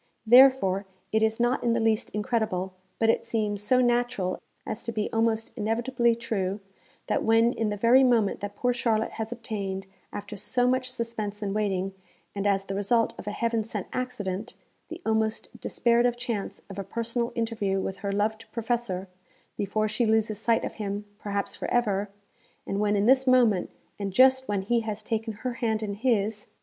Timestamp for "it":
1.11-1.21, 3.11-3.23